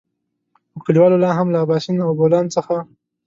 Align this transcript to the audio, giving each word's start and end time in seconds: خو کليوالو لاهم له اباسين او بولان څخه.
خو 0.71 0.77
کليوالو 0.85 1.21
لاهم 1.25 1.47
له 1.53 1.57
اباسين 1.65 1.97
او 2.05 2.11
بولان 2.19 2.45
څخه. 2.55 2.75